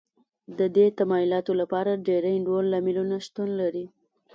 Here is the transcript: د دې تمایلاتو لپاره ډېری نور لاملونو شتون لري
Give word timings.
د 0.57 0.59
دې 0.75 0.85
تمایلاتو 0.99 1.51
لپاره 1.61 2.01
ډېری 2.07 2.35
نور 2.47 2.61
لاملونو 2.71 3.15
شتون 3.25 3.49
لري 3.61 3.85